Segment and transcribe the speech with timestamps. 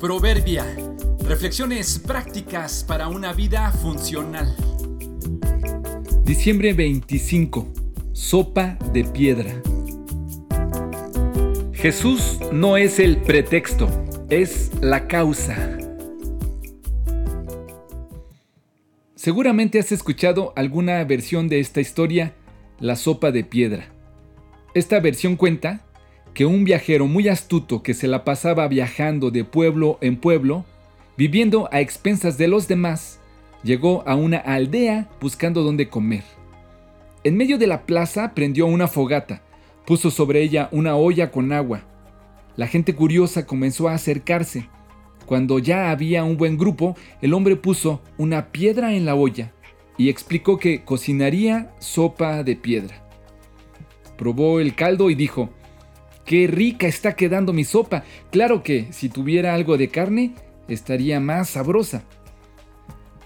[0.00, 0.64] Proverbia.
[1.28, 4.56] Reflexiones prácticas para una vida funcional.
[6.24, 7.68] Diciembre 25.
[8.12, 9.60] Sopa de piedra.
[11.74, 13.90] Jesús no es el pretexto,
[14.30, 15.76] es la causa.
[19.14, 22.32] Seguramente has escuchado alguna versión de esta historia,
[22.78, 23.92] la sopa de piedra.
[24.72, 25.84] Esta versión cuenta
[26.34, 30.64] que un viajero muy astuto que se la pasaba viajando de pueblo en pueblo,
[31.16, 33.20] viviendo a expensas de los demás,
[33.62, 36.24] llegó a una aldea buscando dónde comer.
[37.24, 39.42] En medio de la plaza prendió una fogata,
[39.84, 41.82] puso sobre ella una olla con agua.
[42.56, 44.68] La gente curiosa comenzó a acercarse.
[45.26, 49.52] Cuando ya había un buen grupo, el hombre puso una piedra en la olla
[49.96, 53.06] y explicó que cocinaría sopa de piedra.
[54.16, 55.50] Probó el caldo y dijo,
[56.30, 58.04] Qué rica está quedando mi sopa.
[58.30, 60.36] Claro que si tuviera algo de carne,
[60.68, 62.04] estaría más sabrosa.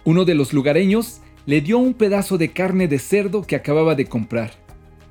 [0.04, 4.06] Uno de los lugareños le dio un pedazo de carne de cerdo que acababa de
[4.06, 4.52] comprar.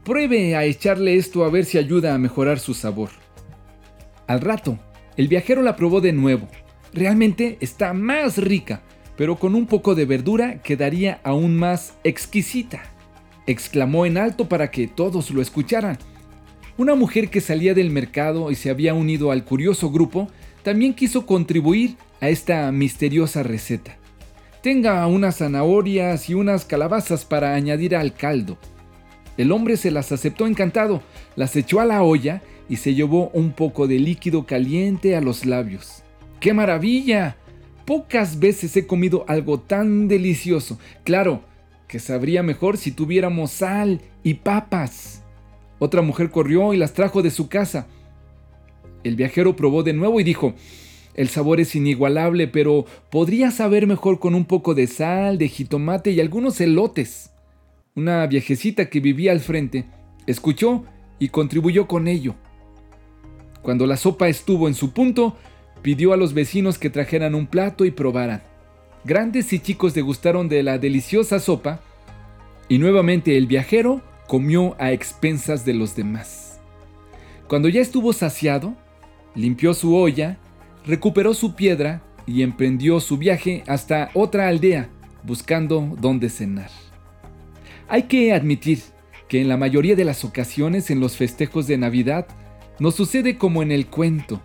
[0.04, 3.12] Pruebe a echarle esto a ver si ayuda a mejorar su sabor.
[4.26, 4.80] Al rato,
[5.16, 6.48] el viajero la probó de nuevo.
[6.94, 8.82] Realmente está más rica,
[9.16, 12.82] pero con un poco de verdura quedaría aún más exquisita.
[13.46, 16.00] Exclamó en alto para que todos lo escucharan.
[16.76, 20.28] Una mujer que salía del mercado y se había unido al curioso grupo
[20.64, 23.98] también quiso contribuir a esta misteriosa receta.
[24.64, 28.58] Tenga unas zanahorias y unas calabazas para añadir al caldo.
[29.38, 31.04] El hombre se las aceptó encantado,
[31.36, 35.46] las echó a la olla y se llevó un poco de líquido caliente a los
[35.46, 36.04] labios.
[36.40, 37.36] ¡Qué maravilla!
[37.86, 40.80] Pocas veces he comido algo tan delicioso.
[41.04, 41.42] Claro,
[41.88, 45.23] que sabría mejor si tuviéramos sal y papas.
[45.80, 47.88] Otra mujer corrió y las trajo de su casa.
[49.04, 50.54] El viajero probó de nuevo y dijo,
[51.14, 56.12] el sabor es inigualable, pero podría saber mejor con un poco de sal, de jitomate
[56.12, 57.32] y algunos elotes.
[57.96, 59.86] Una viejecita que vivía al frente
[60.26, 60.86] escuchó
[61.20, 62.36] y contribuyó con ello.
[63.62, 65.38] Cuando la sopa estuvo en su punto,
[65.84, 68.42] pidió a los vecinos que trajeran un plato y probaran.
[69.06, 71.82] Grandes y chicos degustaron de la deliciosa sopa
[72.70, 74.02] y nuevamente el viajero
[74.34, 76.60] comió a expensas de los demás.
[77.48, 78.76] Cuando ya estuvo saciado,
[79.36, 80.40] limpió su olla,
[80.88, 84.90] recuperó su piedra y emprendió su viaje hasta otra aldea
[85.22, 86.72] buscando dónde cenar.
[87.88, 88.80] Hay que admitir
[89.28, 92.26] que en la mayoría de las ocasiones en los festejos de Navidad
[92.80, 94.42] nos sucede como en el cuento.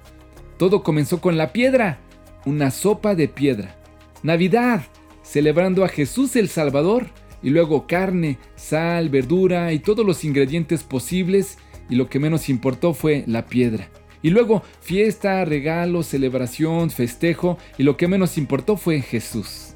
[0.59, 1.99] Todo comenzó con la piedra,
[2.44, 3.75] una sopa de piedra.
[4.22, 4.82] Navidad,
[5.22, 7.06] celebrando a Jesús el Salvador
[7.43, 12.94] y luego carne, sal, verdura y todos los ingredientes posibles y lo que menos importó
[12.94, 13.88] fue la piedra.
[14.22, 19.75] Y luego fiesta, regalo, celebración, festejo y lo que menos importó fue Jesús.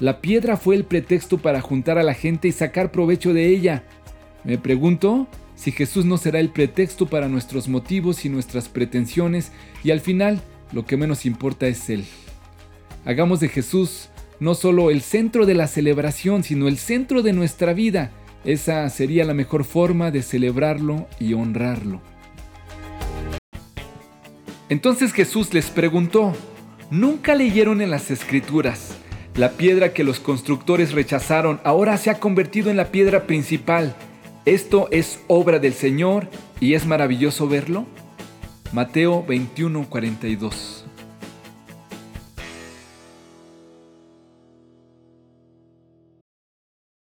[0.00, 3.84] La piedra fue el pretexto para juntar a la gente y sacar provecho de ella.
[4.44, 5.26] Me pregunto
[5.56, 9.50] si Jesús no será el pretexto para nuestros motivos y nuestras pretensiones
[9.82, 10.40] y al final
[10.72, 12.04] lo que menos importa es Él.
[13.04, 17.72] Hagamos de Jesús no solo el centro de la celebración, sino el centro de nuestra
[17.72, 18.12] vida.
[18.44, 22.00] Esa sería la mejor forma de celebrarlo y honrarlo.
[24.68, 26.34] Entonces Jesús les preguntó,
[26.90, 28.96] ¿nunca leyeron en las escrituras?
[29.34, 33.94] La piedra que los constructores rechazaron ahora se ha convertido en la piedra principal.
[34.44, 36.28] ¿Esto es obra del Señor
[36.60, 37.86] y es maravilloso verlo?
[38.72, 40.87] Mateo 21:42